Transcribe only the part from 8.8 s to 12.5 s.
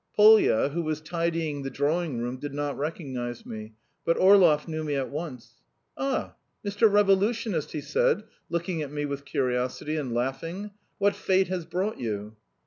at me with curiosity, and laughing. "What fate has brought you?"